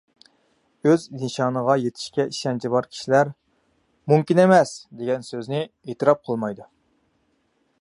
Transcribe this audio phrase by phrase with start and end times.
[0.91, 3.31] ئۆز نىشانىغا يېتىشكە ئىشەنچى بار كىشىلەر
[4.13, 6.67] «مۇمكىن ئەمەس» دېگەن سۆزنى ئېتىراپ قىلمايدۇ.